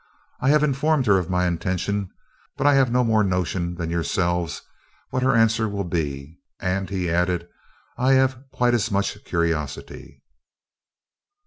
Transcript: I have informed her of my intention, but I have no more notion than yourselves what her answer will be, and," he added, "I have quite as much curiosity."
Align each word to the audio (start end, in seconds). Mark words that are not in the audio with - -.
I 0.41 0.49
have 0.49 0.63
informed 0.63 1.05
her 1.05 1.19
of 1.19 1.29
my 1.29 1.45
intention, 1.45 2.09
but 2.57 2.65
I 2.65 2.73
have 2.73 2.91
no 2.91 3.03
more 3.03 3.23
notion 3.23 3.75
than 3.75 3.91
yourselves 3.91 4.63
what 5.11 5.21
her 5.21 5.35
answer 5.35 5.69
will 5.69 5.83
be, 5.83 6.39
and," 6.59 6.89
he 6.89 7.07
added, 7.07 7.47
"I 7.99 8.13
have 8.13 8.39
quite 8.51 8.73
as 8.73 8.89
much 8.89 9.23
curiosity." 9.25 10.23